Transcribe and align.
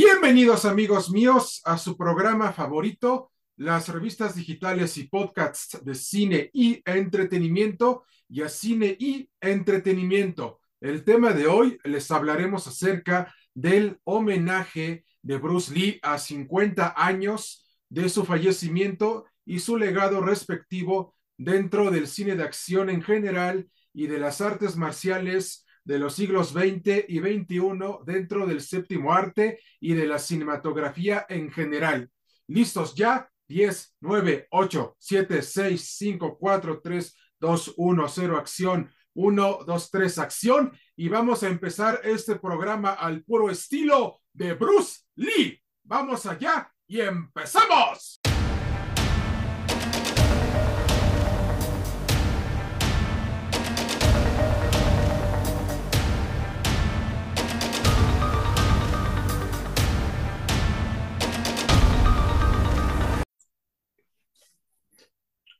Bienvenidos 0.00 0.64
amigos 0.64 1.10
míos 1.10 1.60
a 1.64 1.76
su 1.76 1.96
programa 1.96 2.52
favorito, 2.52 3.32
las 3.56 3.88
revistas 3.88 4.36
digitales 4.36 4.96
y 4.96 5.08
podcasts 5.08 5.84
de 5.84 5.96
cine 5.96 6.50
y 6.52 6.80
entretenimiento 6.84 8.04
y 8.28 8.42
a 8.42 8.48
cine 8.48 8.96
y 8.96 9.28
entretenimiento. 9.40 10.60
El 10.80 11.02
tema 11.02 11.32
de 11.32 11.48
hoy 11.48 11.80
les 11.82 12.12
hablaremos 12.12 12.68
acerca 12.68 13.34
del 13.54 13.98
homenaje 14.04 15.04
de 15.20 15.36
Bruce 15.36 15.74
Lee 15.74 15.98
a 16.04 16.16
50 16.16 16.94
años 16.96 17.66
de 17.88 18.08
su 18.08 18.24
fallecimiento 18.24 19.24
y 19.44 19.58
su 19.58 19.76
legado 19.76 20.20
respectivo 20.20 21.16
dentro 21.36 21.90
del 21.90 22.06
cine 22.06 22.36
de 22.36 22.44
acción 22.44 22.88
en 22.88 23.02
general 23.02 23.68
y 23.92 24.06
de 24.06 24.20
las 24.20 24.40
artes 24.40 24.76
marciales 24.76 25.66
de 25.88 25.98
los 25.98 26.14
siglos 26.14 26.50
XX 26.50 27.06
y 27.08 27.18
XXI 27.18 27.60
dentro 28.04 28.46
del 28.46 28.60
séptimo 28.60 29.10
arte 29.10 29.58
y 29.80 29.94
de 29.94 30.06
la 30.06 30.18
cinematografía 30.18 31.24
en 31.30 31.50
general. 31.50 32.10
¿Listos 32.46 32.94
ya? 32.94 33.30
10, 33.48 33.96
9, 34.00 34.48
8, 34.50 34.96
7, 34.98 35.40
6, 35.40 35.94
5, 35.96 36.36
4, 36.38 36.80
3, 36.82 37.16
2, 37.40 37.74
1, 37.78 38.08
0, 38.08 38.36
acción. 38.36 38.90
1, 39.14 39.58
2, 39.66 39.90
3, 39.90 40.18
acción. 40.18 40.72
Y 40.94 41.08
vamos 41.08 41.42
a 41.42 41.48
empezar 41.48 42.02
este 42.04 42.36
programa 42.36 42.92
al 42.92 43.24
puro 43.24 43.48
estilo 43.48 44.20
de 44.34 44.52
Bruce 44.52 45.04
Lee. 45.16 45.58
Vamos 45.84 46.26
allá 46.26 46.70
y 46.86 47.00
empezamos. 47.00 48.20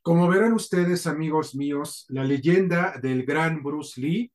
Como 0.09 0.27
verán 0.27 0.55
ustedes, 0.55 1.06
amigos 1.06 1.55
míos, 1.55 2.06
la 2.09 2.25
leyenda 2.25 2.95
del 2.98 3.27
gran 3.27 3.62
Bruce 3.62 4.01
Lee 4.01 4.33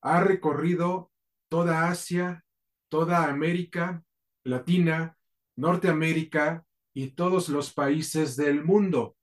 ha 0.00 0.24
recorrido 0.24 1.12
toda 1.50 1.90
Asia, 1.90 2.42
toda 2.88 3.28
América 3.28 4.02
Latina, 4.44 5.18
Norteamérica 5.56 6.64
y 6.94 7.08
todos 7.08 7.50
los 7.50 7.70
países 7.70 8.34
del 8.34 8.64
mundo, 8.64 9.18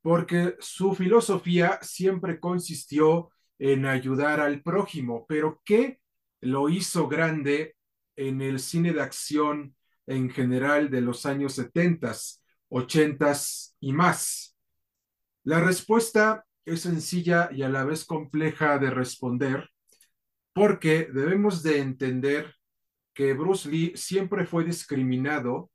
porque 0.00 0.54
su 0.60 0.94
filosofía 0.94 1.80
siempre 1.82 2.38
consistió 2.38 3.32
en 3.58 3.84
ayudar 3.84 4.38
al 4.38 4.62
prójimo, 4.62 5.26
pero 5.28 5.60
¿qué 5.64 5.98
lo 6.40 6.68
hizo 6.68 7.08
grande 7.08 7.74
en 8.14 8.42
el 8.42 8.60
cine 8.60 8.92
de 8.92 9.02
acción 9.02 9.74
en 10.06 10.30
general 10.30 10.88
de 10.88 11.00
los 11.00 11.26
años 11.26 11.54
70, 11.54 12.12
80 12.68 13.32
y 13.80 13.92
más? 13.92 14.51
La 15.44 15.60
respuesta 15.60 16.44
es 16.64 16.82
sencilla 16.82 17.48
y 17.52 17.62
a 17.62 17.68
la 17.68 17.84
vez 17.84 18.04
compleja 18.04 18.78
de 18.78 18.90
responder 18.90 19.68
porque 20.52 21.08
debemos 21.12 21.62
de 21.62 21.78
entender 21.78 22.54
que 23.14 23.34
Bruce 23.34 23.68
Lee 23.68 23.92
siempre 23.96 24.46
fue 24.46 24.64
discriminado 24.64 25.70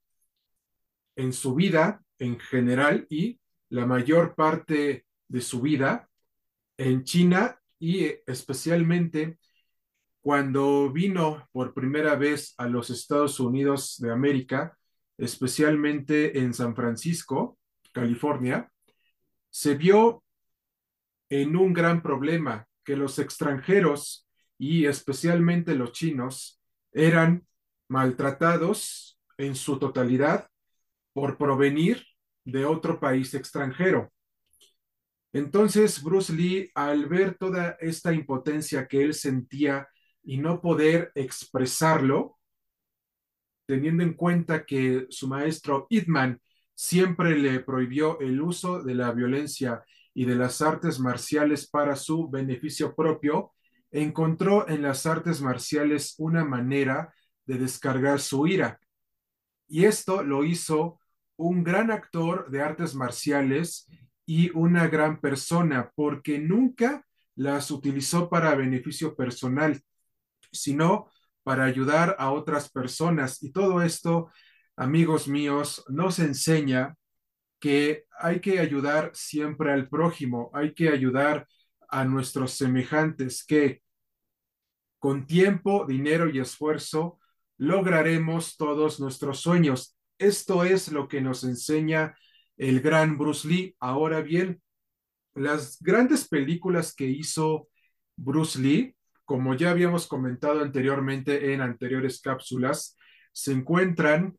en 1.15 1.33
su 1.33 1.55
vida 1.55 2.01
en 2.19 2.39
general 2.39 3.05
y 3.09 3.39
la 3.69 3.85
mayor 3.85 4.35
parte 4.35 5.05
de 5.27 5.41
su 5.41 5.61
vida 5.61 6.09
en 6.77 7.03
China 7.03 7.59
y 7.79 8.05
especialmente 8.25 9.37
cuando 10.21 10.91
vino 10.91 11.47
por 11.51 11.73
primera 11.73 12.15
vez 12.15 12.53
a 12.57 12.67
los 12.67 12.89
Estados 12.89 13.39
Unidos 13.39 13.97
de 13.99 14.11
América, 14.11 14.77
especialmente 15.17 16.39
en 16.39 16.53
San 16.53 16.75
Francisco, 16.75 17.57
California, 17.91 18.71
se 19.57 19.73
vio 19.73 20.23
en 21.29 21.55
un 21.55 21.73
gran 21.73 22.03
problema 22.03 22.67
que 22.85 22.95
los 22.95 23.17
extranjeros 23.17 24.29
y 24.59 24.85
especialmente 24.85 25.73
los 25.73 25.93
chinos 25.93 26.61
eran 26.91 27.47
maltratados 27.87 29.19
en 29.35 29.55
su 29.55 29.79
totalidad 29.79 30.47
por 31.11 31.39
provenir 31.39 32.05
de 32.45 32.65
otro 32.65 32.99
país 32.99 33.33
extranjero. 33.33 34.13
Entonces 35.33 36.03
Bruce 36.03 36.33
Lee, 36.33 36.69
al 36.75 37.07
ver 37.07 37.35
toda 37.35 37.77
esta 37.79 38.13
impotencia 38.13 38.87
que 38.87 39.01
él 39.01 39.15
sentía 39.15 39.87
y 40.21 40.37
no 40.37 40.61
poder 40.61 41.11
expresarlo, 41.15 42.37
teniendo 43.65 44.03
en 44.03 44.13
cuenta 44.13 44.67
que 44.67 45.07
su 45.09 45.27
maestro 45.27 45.87
Idman 45.89 46.39
siempre 46.77 47.35
le 47.35 47.59
prohibió 47.59 48.19
el 48.19 48.39
uso 48.39 48.83
de 48.83 48.93
la 48.93 49.11
violencia 49.11 49.83
y 50.13 50.25
de 50.25 50.35
las 50.35 50.61
artes 50.61 50.99
marciales 50.99 51.67
para 51.67 51.95
su 51.95 52.29
beneficio 52.29 52.93
propio, 52.95 53.53
encontró 53.89 54.69
en 54.69 54.83
las 54.83 55.07
artes 55.07 55.41
marciales 55.41 56.13
una 56.19 56.45
manera 56.45 57.11
de 57.47 57.57
descargar 57.57 58.19
su 58.19 58.45
ira. 58.45 58.79
Y 59.67 59.85
esto 59.85 60.21
lo 60.21 60.43
hizo 60.43 60.99
un 61.35 61.63
gran 61.63 61.89
actor 61.89 62.51
de 62.51 62.61
artes 62.61 62.93
marciales 62.93 63.87
y 64.27 64.51
una 64.55 64.87
gran 64.87 65.19
persona, 65.19 65.91
porque 65.95 66.37
nunca 66.37 67.07
las 67.33 67.71
utilizó 67.71 68.29
para 68.29 68.53
beneficio 68.53 69.15
personal, 69.15 69.81
sino 70.51 71.09
para 71.41 71.63
ayudar 71.63 72.15
a 72.19 72.29
otras 72.29 72.69
personas. 72.69 73.41
Y 73.41 73.51
todo 73.51 73.81
esto 73.81 74.29
amigos 74.77 75.27
míos, 75.27 75.83
nos 75.89 76.19
enseña 76.19 76.95
que 77.59 78.05
hay 78.19 78.39
que 78.39 78.59
ayudar 78.59 79.11
siempre 79.13 79.73
al 79.73 79.89
prójimo, 79.89 80.51
hay 80.53 80.73
que 80.73 80.89
ayudar 80.89 81.47
a 81.89 82.05
nuestros 82.05 82.53
semejantes 82.53 83.43
que 83.43 83.81
con 84.99 85.25
tiempo, 85.25 85.85
dinero 85.85 86.29
y 86.29 86.39
esfuerzo 86.39 87.19
lograremos 87.57 88.55
todos 88.57 88.99
nuestros 88.99 89.39
sueños. 89.39 89.97
Esto 90.19 90.63
es 90.63 90.91
lo 90.91 91.07
que 91.07 91.21
nos 91.21 91.43
enseña 91.43 92.15
el 92.55 92.81
gran 92.81 93.17
Bruce 93.17 93.47
Lee. 93.47 93.75
Ahora 93.79 94.21
bien, 94.21 94.61
las 95.33 95.77
grandes 95.81 96.27
películas 96.27 96.93
que 96.93 97.05
hizo 97.05 97.67
Bruce 98.15 98.59
Lee, 98.59 98.95
como 99.25 99.55
ya 99.55 99.71
habíamos 99.71 100.07
comentado 100.07 100.61
anteriormente 100.61 101.53
en 101.53 101.61
anteriores 101.61 102.21
cápsulas, 102.21 102.95
se 103.31 103.51
encuentran 103.51 104.37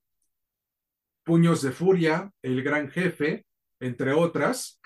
Puños 1.29 1.61
de 1.61 1.73
Furia, 1.73 2.33
El 2.41 2.63
Gran 2.63 2.91
Jefe, 2.91 3.45
entre 3.81 4.15
otras, 4.15 4.81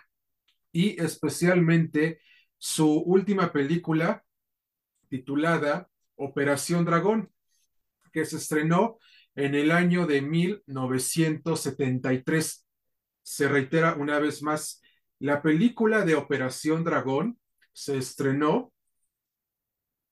y 0.73 1.01
especialmente 1.01 2.21
su 2.59 2.99
última 2.99 3.53
película 3.53 4.25
titulada 5.09 5.89
Operación 6.17 6.85
Dragón, 6.85 7.31
que 8.13 8.25
se 8.25 8.39
estrenó 8.39 8.99
en 9.37 9.55
el 9.55 9.71
año 9.71 10.05
de 10.05 10.21
1973. 10.21 12.67
Se 13.23 13.47
reitera 13.47 13.95
una 13.95 14.19
vez 14.19 14.43
más, 14.43 14.83
la 15.21 15.43
película 15.43 16.05
de 16.05 16.17
Operación 16.17 16.83
Dragón 16.83 17.39
se 17.73 17.99
estrenó 17.99 18.73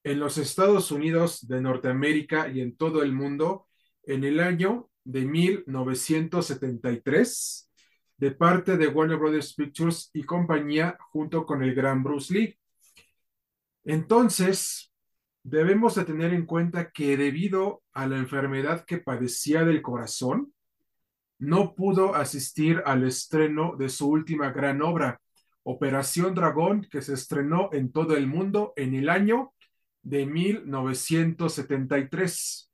en 0.05 0.21
los 0.21 0.39
Estados 0.39 0.93
Unidos 0.93 1.49
de 1.49 1.61
Norteamérica 1.61 2.49
y 2.49 2.61
en 2.61 2.77
todo 2.77 3.03
el 3.03 3.15
mundo 3.15 3.67
en 4.05 4.23
el 4.23 4.39
año 4.39 4.90
de 5.05 5.25
1973 5.25 7.71
de 8.21 8.31
parte 8.33 8.77
de 8.77 8.89
Warner 8.89 9.17
Brothers 9.17 9.55
Pictures 9.55 10.11
y 10.13 10.25
compañía 10.25 10.99
junto 11.11 11.47
con 11.47 11.63
el 11.63 11.75
gran 11.75 12.03
Bruce 12.03 12.35
Lee. 12.35 12.59
Entonces, 13.83 14.93
debemos 15.43 15.95
de 15.95 16.05
tener 16.05 16.35
en 16.35 16.45
cuenta 16.45 16.91
que 16.91 17.17
debido 17.17 17.83
a 17.95 18.07
la 18.07 18.19
enfermedad 18.19 18.85
que 18.85 18.99
padecía 18.99 19.65
del 19.65 19.81
corazón, 19.81 20.53
no 21.39 21.75
pudo 21.75 22.15
asistir 22.15 22.83
al 22.85 23.05
estreno 23.05 23.75
de 23.77 23.89
su 23.89 24.07
última 24.09 24.51
gran 24.51 24.83
obra, 24.83 25.19
Operación 25.63 26.35
Dragón, 26.35 26.87
que 26.91 27.01
se 27.01 27.15
estrenó 27.15 27.71
en 27.73 27.91
todo 27.91 28.15
el 28.17 28.27
mundo 28.27 28.75
en 28.77 28.95
el 28.95 29.09
año 29.09 29.55
de 30.03 30.27
1973 30.27 32.70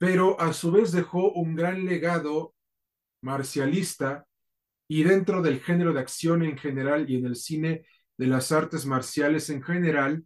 pero 0.00 0.40
a 0.40 0.54
su 0.54 0.72
vez 0.72 0.92
dejó 0.92 1.30
un 1.32 1.54
gran 1.54 1.84
legado 1.84 2.54
marcialista 3.20 4.26
y 4.88 5.02
dentro 5.02 5.42
del 5.42 5.60
género 5.60 5.92
de 5.92 6.00
acción 6.00 6.42
en 6.42 6.56
general 6.56 7.10
y 7.10 7.16
en 7.16 7.26
el 7.26 7.36
cine 7.36 7.84
de 8.16 8.26
las 8.26 8.50
artes 8.50 8.86
marciales 8.86 9.50
en 9.50 9.62
general, 9.62 10.24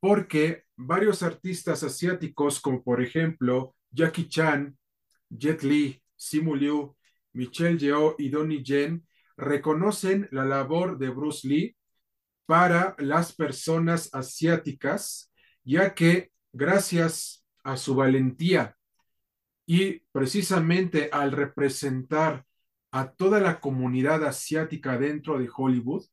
porque 0.00 0.64
varios 0.74 1.22
artistas 1.22 1.82
asiáticos, 1.82 2.60
como 2.60 2.82
por 2.82 3.02
ejemplo 3.02 3.76
Jackie 3.90 4.26
Chan, 4.26 4.78
Jet 5.28 5.64
Li, 5.64 6.02
Simu 6.16 6.54
Liu, 6.54 6.96
Michelle 7.34 7.76
Yeoh 7.76 8.14
y 8.16 8.30
Donnie 8.30 8.64
Yen, 8.64 9.06
reconocen 9.36 10.28
la 10.30 10.46
labor 10.46 10.96
de 10.96 11.10
Bruce 11.10 11.46
Lee 11.46 11.76
para 12.46 12.96
las 12.98 13.34
personas 13.34 14.08
asiáticas, 14.14 15.30
ya 15.62 15.92
que 15.92 16.32
gracias 16.54 17.44
a 17.62 17.76
su 17.76 17.94
valentía 17.94 18.78
Y 19.72 20.00
precisamente 20.10 21.10
al 21.12 21.30
representar 21.30 22.44
a 22.90 23.12
toda 23.12 23.38
la 23.38 23.60
comunidad 23.60 24.24
asiática 24.24 24.98
dentro 24.98 25.38
de 25.38 25.48
Hollywood, 25.48 26.04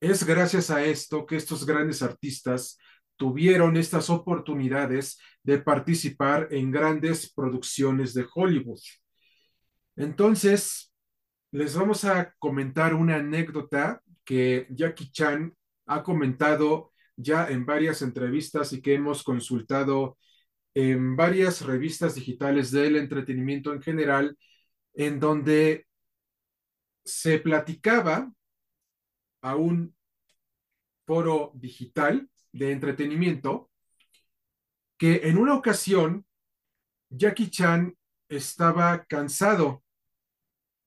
es 0.00 0.24
gracias 0.24 0.68
a 0.68 0.82
esto 0.84 1.24
que 1.24 1.36
estos 1.36 1.64
grandes 1.64 2.02
artistas 2.02 2.76
tuvieron 3.14 3.76
estas 3.76 4.10
oportunidades 4.10 5.16
de 5.44 5.58
participar 5.58 6.48
en 6.50 6.72
grandes 6.72 7.32
producciones 7.32 8.14
de 8.14 8.26
Hollywood. 8.34 8.80
Entonces, 9.94 10.92
les 11.52 11.76
vamos 11.76 12.04
a 12.04 12.34
comentar 12.40 12.94
una 12.94 13.18
anécdota 13.18 14.02
que 14.24 14.66
Jackie 14.70 15.12
Chan 15.12 15.54
ha 15.86 16.02
comentado 16.02 16.92
ya 17.14 17.46
en 17.46 17.64
varias 17.64 18.02
entrevistas 18.02 18.72
y 18.72 18.82
que 18.82 18.94
hemos 18.94 19.22
consultado 19.22 20.18
en 20.74 21.16
varias 21.16 21.62
revistas 21.62 22.14
digitales 22.14 22.70
del 22.70 22.96
entretenimiento 22.96 23.72
en 23.72 23.82
general, 23.82 24.38
en 24.94 25.20
donde 25.20 25.86
se 27.04 27.38
platicaba 27.38 28.32
a 29.42 29.56
un 29.56 29.94
foro 31.06 31.52
digital 31.54 32.28
de 32.52 32.72
entretenimiento 32.72 33.70
que 34.98 35.28
en 35.28 35.38
una 35.38 35.54
ocasión 35.54 36.26
Jackie 37.08 37.50
Chan 37.50 37.96
estaba 38.28 39.04
cansado 39.04 39.82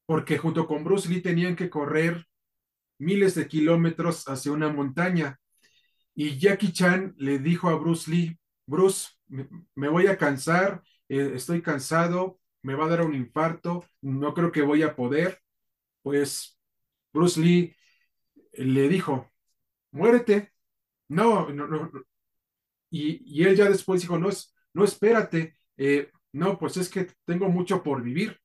porque 0.05 0.37
junto 0.37 0.67
con 0.67 0.83
Bruce 0.83 1.07
Lee 1.07 1.21
tenían 1.21 1.55
que 1.55 1.69
correr 1.69 2.27
miles 2.99 3.33
de 3.35 3.47
kilómetros 3.47 4.25
hacia 4.27 4.51
una 4.51 4.69
montaña. 4.69 5.39
Y 6.13 6.37
Jackie 6.37 6.73
Chan 6.73 7.15
le 7.17 7.39
dijo 7.39 7.69
a 7.69 7.75
Bruce 7.75 8.11
Lee, 8.11 8.37
Bruce, 8.67 9.07
me, 9.75 9.89
voy 9.89 10.07
a 10.07 10.17
cansar, 10.17 10.83
eh, 11.09 11.31
estoy 11.35 11.61
cansado, 11.61 12.39
me 12.61 12.75
va 12.75 12.85
a 12.85 12.89
dar 12.89 13.01
un 13.01 13.15
infarto, 13.15 13.85
no 14.01 14.33
creo 14.33 14.51
que 14.51 14.61
voy 14.61 14.83
a 14.83 14.95
poder. 14.95 15.39
Pues 16.03 16.59
Bruce 17.13 17.39
Lee 17.39 17.75
le 18.53 18.89
dijo, 18.89 19.31
muérete. 19.91 20.53
No, 21.09 21.49
no, 21.49 21.67
no. 21.67 21.91
Y, 22.89 23.23
y 23.25 23.43
él 23.45 23.55
ya 23.55 23.69
después 23.69 24.01
dijo, 24.01 24.19
no, 24.19 24.29
no 24.73 24.83
espérate, 24.83 25.57
eh, 25.77 26.11
no, 26.33 26.57
pues 26.57 26.77
es 26.77 26.89
que 26.89 27.07
tengo 27.25 27.49
mucho 27.49 27.83
por 27.83 28.03
vivir. 28.03 28.39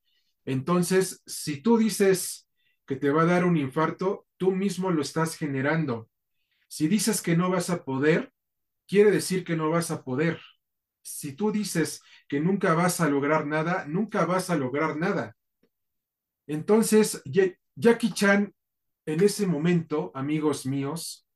Entonces, 0.45 1.23
si 1.27 1.61
tú 1.63 1.79
dices 1.79 2.49
que 2.87 2.97
te 2.97 3.11
va 3.11 3.23
a 3.23 3.27
dar 3.27 3.45
un 3.45 3.57
infarto, 3.57 4.27
tú 4.37 4.53
mismo 4.53 4.91
lo 4.91 5.03
estás 5.03 5.37
generando. 5.37 6.09
Si 6.69 6.89
dices 6.89 7.23
que 7.23 7.37
no 7.37 7.51
vas 7.51 7.71
a 7.71 7.85
poder, 7.85 8.33
quiere 8.87 9.11
decir 9.11 9.45
que 9.45 9.57
no 9.57 9.71
vas 9.71 9.91
a 9.91 10.05
poder. 10.05 10.41
Si 11.07 11.35
tú 11.35 11.53
dices 11.53 12.03
que 12.27 12.41
nunca 12.41 12.75
vas 12.75 13.01
a 13.01 13.09
lograr 13.09 13.47
nada, 13.47 13.85
nunca 13.87 14.25
vas 14.27 14.51
a 14.51 14.57
lograr 14.57 14.97
nada. 14.97 15.37
Entonces, 16.49 17.23
Jackie 17.77 18.13
Chan, 18.13 18.53
en 19.07 19.23
ese 19.23 19.47
momento, 19.47 20.11
amigos 20.15 20.67
míos, 20.67 21.29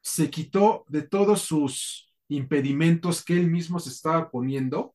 se 0.00 0.30
quitó 0.30 0.84
de 0.88 1.02
todos 1.02 1.42
sus 1.42 2.14
impedimentos 2.28 3.24
que 3.24 3.34
él 3.34 3.50
mismo 3.50 3.80
se 3.80 3.90
estaba 3.90 4.30
poniendo 4.30 4.94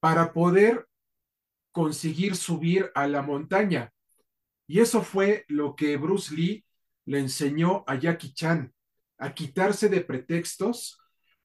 para 0.00 0.32
poder 0.32 0.88
conseguir 1.72 2.34
subir 2.34 2.90
a 2.94 3.06
la 3.06 3.20
montaña. 3.20 3.92
Y 4.66 4.80
eso 4.80 5.02
fue 5.02 5.44
lo 5.48 5.76
que 5.76 5.98
Bruce 5.98 6.34
Lee 6.34 6.64
le 7.04 7.18
enseñó 7.18 7.84
a 7.86 7.96
Jackie 7.96 8.32
Chan, 8.32 8.72
a 9.18 9.34
quitarse 9.34 9.90
de 9.90 10.00
pretextos, 10.00 10.98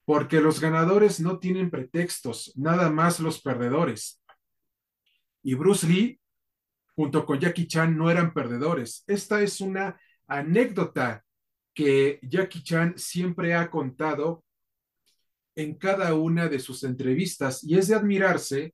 porque 0.06 0.42
los 0.42 0.60
ganadores 0.60 1.20
no 1.20 1.40
tienen 1.40 1.70
pretextos, 1.70 2.54
nada 2.56 2.90
más 2.90 3.20
los 3.20 3.42
perdedores. 3.42 4.22
Y 5.44 5.56
Bruce 5.56 5.88
Lee, 5.88 6.20
junto 6.96 7.26
con 7.26 7.40
Jackie 7.40 7.68
Chan, 7.68 7.98
no 7.98 8.10
eran 8.12 8.34
perdedores. 8.34 9.04
Esta 9.08 9.42
es 9.42 9.62
una 9.62 10.00
anécdota 10.28 11.24
que 11.74 12.20
Jackie 12.24 12.64
Chan 12.64 12.98
siempre 12.98 13.54
ha 13.54 13.70
contado 13.70 14.44
en 15.56 15.76
cada 15.76 16.14
una 16.16 16.48
de 16.48 16.60
sus 16.60 16.84
entrevistas 16.84 17.64
y 17.64 17.78
es 17.78 17.88
de 17.88 17.96
admirarse 17.96 18.74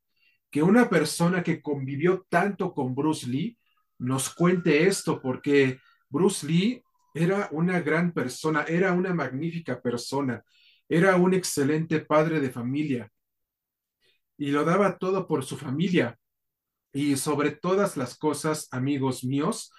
que 0.50 0.64
una 0.64 0.90
persona 0.90 1.44
que 1.44 1.62
convivió 1.62 2.26
tanto 2.30 2.74
con 2.74 2.96
Bruce 2.96 3.28
Lee 3.28 3.58
nos 4.00 4.34
cuente 4.34 4.88
esto, 4.88 5.22
porque 5.22 5.80
Bruce 6.10 6.46
Lee 6.46 6.84
era 7.14 7.50
una 7.52 7.82
gran 7.82 8.14
persona, 8.14 8.64
era 8.64 8.94
una 8.94 9.14
magnífica 9.14 9.82
persona, 9.82 10.44
era 10.90 11.16
un 11.18 11.34
excelente 11.34 12.00
padre 12.00 12.40
de 12.40 12.50
familia 12.50 13.12
y 14.38 14.52
lo 14.52 14.64
daba 14.64 14.98
todo 14.98 15.28
por 15.28 15.44
su 15.44 15.58
familia. 15.58 16.18
Y 16.94 17.18
sobre 17.18 17.52
todas 17.52 17.98
las 17.98 18.18
cosas, 18.18 18.68
amigos 18.72 19.24
míos, 19.24 19.72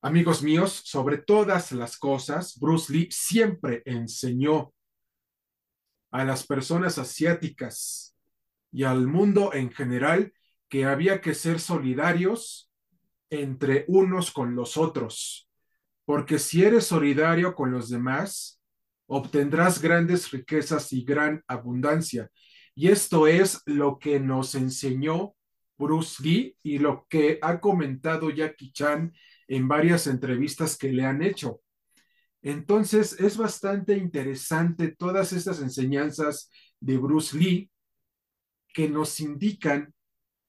amigos 0.00 0.42
míos, 0.42 0.82
sobre 0.84 1.18
todas 1.18 1.72
las 1.72 1.98
cosas, 1.98 2.58
Bruce 2.58 2.92
Lee 2.92 3.08
siempre 3.10 3.82
enseñó 3.84 4.72
a 6.10 6.24
las 6.24 6.46
personas 6.46 6.98
asiáticas 6.98 8.16
y 8.70 8.84
al 8.84 9.06
mundo 9.06 9.52
en 9.52 9.70
general 9.70 10.32
que 10.68 10.84
había 10.86 11.20
que 11.20 11.34
ser 11.34 11.60
solidarios 11.60 12.70
entre 13.30 13.84
unos 13.88 14.30
con 14.30 14.54
los 14.54 14.76
otros, 14.76 15.48
porque 16.04 16.38
si 16.38 16.64
eres 16.64 16.86
solidario 16.86 17.54
con 17.54 17.70
los 17.70 17.88
demás, 17.88 18.61
obtendrás 19.14 19.82
grandes 19.82 20.30
riquezas 20.30 20.90
y 20.94 21.04
gran 21.04 21.44
abundancia. 21.46 22.30
Y 22.74 22.88
esto 22.88 23.26
es 23.26 23.60
lo 23.66 23.98
que 23.98 24.18
nos 24.18 24.54
enseñó 24.54 25.34
Bruce 25.76 26.22
Lee 26.22 26.56
y 26.62 26.78
lo 26.78 27.06
que 27.10 27.38
ha 27.42 27.60
comentado 27.60 28.30
Jackie 28.30 28.72
Chan 28.72 29.12
en 29.48 29.68
varias 29.68 30.06
entrevistas 30.06 30.78
que 30.78 30.90
le 30.90 31.04
han 31.04 31.22
hecho. 31.22 31.60
Entonces, 32.40 33.20
es 33.20 33.36
bastante 33.36 33.98
interesante 33.98 34.96
todas 34.96 35.34
estas 35.34 35.60
enseñanzas 35.60 36.48
de 36.80 36.96
Bruce 36.96 37.36
Lee 37.36 37.70
que 38.72 38.88
nos 38.88 39.20
indican 39.20 39.92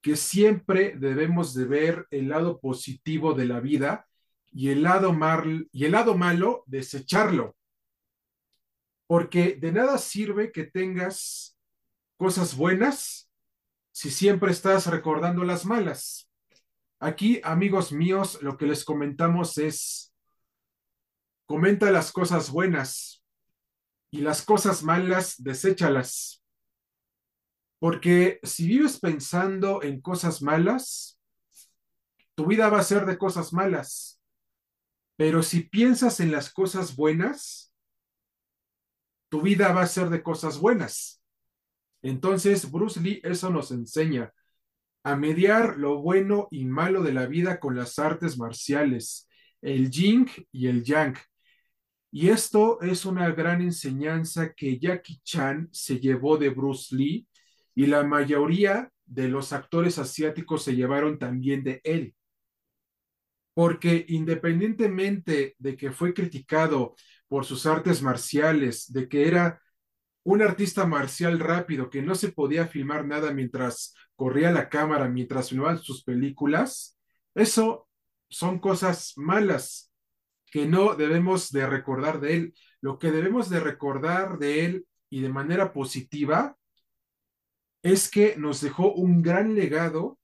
que 0.02 0.16
siempre 0.16 0.96
debemos 0.98 1.54
de 1.54 1.66
ver 1.66 2.08
el 2.12 2.30
lado 2.30 2.62
positivo 2.62 3.34
de 3.34 3.46
la 3.46 3.60
vida 3.60 4.08
y 4.54 4.70
el 4.70 4.84
lado, 4.84 5.12
mal, 5.12 5.68
y 5.74 5.84
el 5.84 5.92
lado 5.92 6.16
malo 6.16 6.64
desecharlo. 6.66 7.58
Porque 9.14 9.58
de 9.58 9.72
nada 9.72 10.00
sirve 10.00 10.52
que 10.52 10.64
tengas 10.64 11.56
cosas 12.18 12.58
buenas 12.58 13.30
si 13.92 14.10
siempre 14.10 14.52
estás 14.52 14.88
recordando 14.88 15.44
las 15.44 15.68
malas. 15.68 16.32
Aquí, 17.00 17.40
amigos 17.44 17.92
míos, 17.92 18.40
lo 18.42 18.58
que 18.58 18.66
les 18.66 18.84
comentamos 18.84 19.60
es 19.60 20.16
comenta 21.46 21.92
las 21.92 22.12
cosas 22.12 22.50
buenas 22.50 23.24
y 24.10 24.22
las 24.22 24.44
cosas 24.44 24.82
malas, 24.82 25.36
deséchalas. 25.38 26.44
Porque 27.78 28.40
si 28.42 28.68
vives 28.68 29.00
pensando 29.00 29.84
en 29.84 30.02
cosas 30.02 30.42
malas, 30.42 31.20
tu 32.34 32.48
vida 32.48 32.68
va 32.68 32.80
a 32.80 32.84
ser 32.84 33.06
de 33.06 33.20
cosas 33.20 33.54
malas. 33.54 34.20
Pero 35.18 35.44
si 35.44 35.62
piensas 35.62 36.20
en 36.20 36.32
las 36.32 36.52
cosas 36.52 36.96
buenas, 36.96 37.73
tu 39.34 39.42
vida 39.42 39.72
va 39.72 39.82
a 39.82 39.88
ser 39.88 40.12
de 40.12 40.22
cosas 40.22 40.60
buenas. 40.60 41.20
Entonces, 42.04 42.70
Bruce 42.70 43.02
Lee 43.02 43.20
eso 43.24 43.50
nos 43.50 43.72
enseña 43.72 44.32
a 45.02 45.16
mediar 45.16 45.80
lo 45.80 46.04
bueno 46.04 46.48
y 46.52 46.66
malo 46.66 47.02
de 47.02 47.14
la 47.14 47.26
vida 47.26 47.60
con 47.60 47.76
las 47.76 47.98
artes 47.98 48.38
marciales, 48.38 49.28
el 49.60 49.90
yin 49.90 50.30
y 50.52 50.68
el 50.68 50.84
yang, 50.84 51.18
y 52.12 52.30
esto 52.30 52.80
es 52.84 53.06
una 53.06 53.32
gran 53.32 53.64
enseñanza 53.64 54.54
que 54.54 54.78
Jackie 54.78 55.20
Chan 55.24 55.68
se 55.72 56.00
llevó 56.00 56.38
de 56.38 56.50
Bruce 56.50 56.96
Lee 56.96 57.28
y 57.74 57.88
la 57.88 58.04
mayoría 58.04 58.92
de 59.04 59.30
los 59.30 59.52
actores 59.52 59.98
asiáticos 59.98 60.64
se 60.64 60.76
llevaron 60.76 61.18
también 61.18 61.64
de 61.64 61.82
él. 61.84 62.14
Porque 63.56 64.06
independientemente 64.10 65.56
de 65.58 65.76
que 65.76 65.92
fue 65.92 66.14
criticado 66.14 66.94
por 67.34 67.46
sus 67.46 67.66
artes 67.66 68.04
marciales, 68.04 68.94
de 68.94 69.10
que 69.10 69.28
era 69.28 69.60
un 70.22 70.44
artista 70.44 70.86
marcial 70.86 71.40
rápido, 71.40 71.90
que 71.90 72.04
no 72.04 72.14
se 72.14 72.32
podía 72.32 72.68
filmar 72.68 73.08
nada 73.08 73.34
mientras 73.34 73.96
corría 74.16 74.52
la 74.52 74.70
cámara, 74.70 75.08
mientras 75.10 75.50
filmaban 75.50 75.80
sus 75.80 76.04
películas, 76.04 76.96
eso 77.34 77.90
son 78.30 78.60
cosas 78.60 79.14
malas 79.16 79.92
que 80.46 80.68
no 80.68 80.94
debemos 80.94 81.52
de 81.52 81.66
recordar 81.66 82.20
de 82.20 82.36
él. 82.36 82.54
Lo 82.82 83.00
que 83.00 83.10
debemos 83.10 83.50
de 83.50 83.62
recordar 83.62 84.38
de 84.38 84.66
él 84.66 84.86
y 85.10 85.22
de 85.22 85.30
manera 85.30 85.74
positiva 85.74 86.56
es 87.82 88.12
que 88.12 88.36
nos 88.38 88.62
dejó 88.62 88.94
un 88.94 89.24
gran 89.24 89.56
legado 89.56 90.20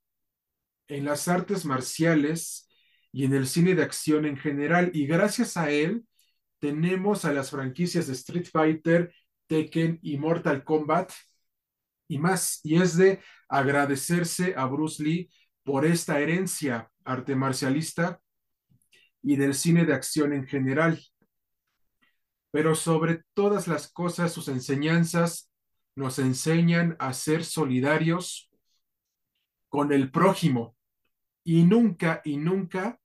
en 0.87 1.05
las 1.05 1.27
artes 1.27 1.65
marciales 1.65 2.69
y 3.11 3.25
en 3.25 3.33
el 3.33 3.47
cine 3.47 3.73
de 3.73 3.81
acción 3.81 4.27
en 4.27 4.37
general. 4.37 4.91
Y 4.93 5.07
gracias 5.07 5.57
a 5.57 5.71
él 5.71 6.05
tenemos 6.59 7.25
a 7.25 7.33
las 7.33 7.51
franquicias 7.51 8.07
de 8.07 8.13
Street 8.13 8.47
Fighter, 8.51 9.13
Tekken 9.47 9.99
y 10.01 10.17
Mortal 10.17 10.63
Kombat 10.63 11.11
y 12.07 12.19
más. 12.19 12.59
Y 12.63 12.81
es 12.81 12.97
de 12.97 13.21
agradecerse 13.47 14.53
a 14.55 14.65
Bruce 14.65 15.01
Lee 15.03 15.29
por 15.63 15.85
esta 15.85 16.19
herencia 16.19 16.91
arte 17.03 17.35
marcialista 17.35 18.21
y 19.21 19.35
del 19.35 19.53
cine 19.53 19.85
de 19.85 19.93
acción 19.93 20.33
en 20.33 20.47
general. 20.47 20.99
Pero 22.51 22.75
sobre 22.75 23.23
todas 23.33 23.67
las 23.67 23.91
cosas, 23.91 24.31
sus 24.31 24.47
enseñanzas 24.47 25.51
nos 25.95 26.19
enseñan 26.19 26.95
a 26.99 27.13
ser 27.13 27.43
solidarios 27.43 28.49
con 29.69 29.91
el 29.91 30.11
prójimo 30.11 30.75
y 31.43 31.63
nunca 31.63 32.21
y 32.23 32.37
nunca 32.37 32.98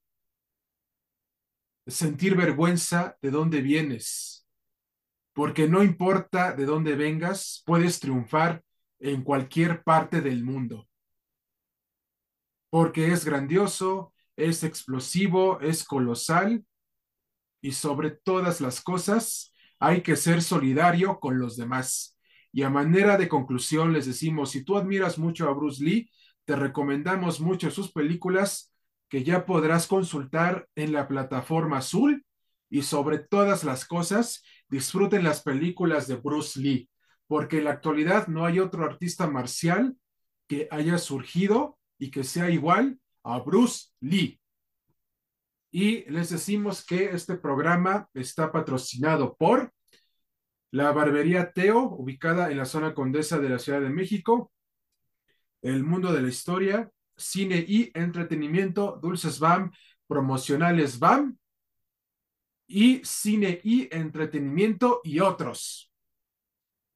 sentir 1.87 2.37
vergüenza 2.37 3.17
de 3.21 3.31
dónde 3.31 3.61
vienes, 3.61 4.47
porque 5.33 5.69
no 5.69 5.83
importa 5.83 6.53
de 6.53 6.64
dónde 6.64 6.95
vengas, 6.95 7.62
puedes 7.67 8.00
triunfar 8.00 8.62
en 9.00 9.23
cualquier 9.23 9.83
parte 9.83 10.21
del 10.21 10.45
mundo, 10.45 10.88
porque 12.71 13.12
es 13.12 13.25
grandioso, 13.25 14.12
es 14.37 14.64
explosivo, 14.64 15.61
es 15.61 15.85
colosal 15.85 16.64
y 17.61 17.73
sobre 17.73 18.11
todas 18.11 18.61
las 18.61 18.81
cosas 18.81 19.53
hay 19.79 20.03
que 20.03 20.17
ser 20.17 20.43
solidario 20.43 21.21
con 21.21 21.38
los 21.38 21.57
demás. 21.57 22.19
Y 22.53 22.62
a 22.62 22.71
manera 22.71 23.17
de 23.17 23.29
conclusión 23.29 23.93
les 23.93 24.07
decimos, 24.07 24.50
si 24.50 24.64
tú 24.64 24.76
admiras 24.76 25.19
mucho 25.19 25.49
a 25.49 25.55
Bruce 25.55 25.83
Lee, 25.83 26.11
te 26.45 26.57
recomendamos 26.57 27.41
mucho 27.41 27.71
sus 27.71 27.91
películas 27.91 28.74
que 29.14 29.23
ya 29.23 29.47
podrás 29.47 29.87
consultar 29.87 30.68
en 30.75 30.92
la 30.92 31.06
plataforma 31.06 31.78
azul 31.78 32.26
y 32.68 32.83
sobre 32.83 33.21
todas 33.21 33.62
las 33.62 33.85
cosas, 33.85 34.42
disfruten 34.68 35.23
las 35.23 35.40
películas 35.40 36.09
de 36.09 36.16
Bruce 36.16 36.59
Lee, 36.59 36.90
porque 37.28 37.59
en 37.59 37.64
la 37.66 37.71
actualidad 37.71 38.26
no 38.26 38.44
hay 38.44 38.59
otro 38.59 38.85
artista 38.85 39.28
marcial 39.28 39.97
que 40.49 40.66
haya 40.73 40.99
surgido 40.99 41.78
y 41.97 42.11
que 42.11 42.25
sea 42.25 42.50
igual 42.50 42.99
a 43.23 43.38
Bruce 43.38 43.90
Lee. 44.00 44.40
Y 45.71 46.11
les 46.11 46.30
decimos 46.30 46.85
que 46.85 47.11
este 47.11 47.37
programa 47.37 48.09
está 48.14 48.50
patrocinado 48.50 49.37
por 49.37 49.73
la 50.73 50.90
barbería 50.90 51.52
Teo, 51.52 51.85
ubicada 51.85 52.50
en 52.50 52.59
la 52.59 52.64
zona 52.64 52.94
condesa 52.94 53.38
de 53.38 53.49
la 53.49 53.61
Ciudad 53.61 53.80
de 53.80 53.90
México, 53.90 54.50
el 55.62 55.85
mundo 55.85 56.12
de 56.12 56.21
la 56.21 56.28
historia, 56.28 56.90
cine 57.16 57.64
y 57.66 57.90
entretenimiento, 57.94 58.99
dulces 59.02 59.38
BAM, 59.38 59.73
promocionales 60.06 60.99
BAM 60.99 61.37
y 62.66 63.00
cine 63.04 63.61
y 63.62 63.88
entretenimiento 63.94 65.00
y 65.04 65.21
otros. 65.21 65.92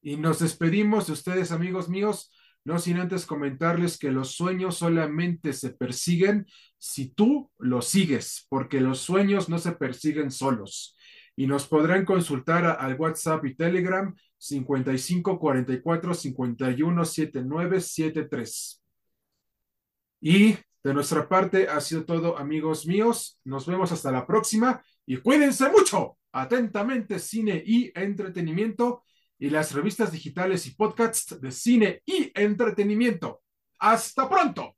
Y 0.00 0.16
nos 0.16 0.38
despedimos 0.38 1.06
de 1.06 1.12
ustedes, 1.12 1.52
amigos 1.52 1.88
míos, 1.88 2.30
no 2.64 2.78
sin 2.78 2.98
antes 2.98 3.26
comentarles 3.26 3.98
que 3.98 4.10
los 4.10 4.32
sueños 4.32 4.76
solamente 4.76 5.52
se 5.52 5.70
persiguen 5.70 6.46
si 6.76 7.08
tú 7.08 7.50
los 7.58 7.87
sigues, 7.87 8.46
porque 8.48 8.80
los 8.80 9.00
sueños 9.00 9.48
no 9.48 9.58
se 9.58 9.72
persiguen 9.72 10.30
solos. 10.30 10.96
Y 11.34 11.46
nos 11.46 11.66
podrán 11.66 12.04
consultar 12.04 12.64
al 12.66 12.96
WhatsApp 12.96 13.44
y 13.46 13.54
Telegram 13.54 14.14
55 14.37 15.38
44 15.38 16.14
51 16.14 17.04
79 17.04 17.80
73. 17.80 18.82
Y 20.20 20.56
de 20.82 20.94
nuestra 20.94 21.28
parte 21.28 21.68
ha 21.68 21.80
sido 21.80 22.04
todo, 22.04 22.38
amigos 22.38 22.87
míos. 22.87 23.38
Nos 23.44 23.66
vemos 23.66 23.92
hasta 23.92 24.10
la 24.10 24.26
próxima 24.26 24.82
y 25.06 25.18
cuídense 25.18 25.68
mucho. 25.70 26.18
Atentamente, 26.32 27.18
cine 27.18 27.62
y 27.64 27.90
entretenimiento 27.94 29.02
y 29.38 29.50
las 29.50 29.72
revistas 29.72 30.12
digitales 30.12 30.66
y 30.66 30.75
podcasts 30.75 31.40
de 31.40 31.50
cine 31.50 32.02
y 32.06 32.32
entretenimiento. 32.34 33.42
Hasta 33.78 34.28
pronto. 34.28 34.77